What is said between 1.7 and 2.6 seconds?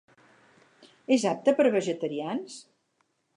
a vegetarians?